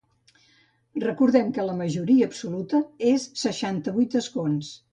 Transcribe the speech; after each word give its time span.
Recordem 1.03 1.51
que 1.57 1.65
la 1.67 1.75
majoria 1.83 2.29
absoluta 2.31 2.81
és 3.13 3.29
seixanta-vuit 3.45 4.21
escons. 4.25 4.77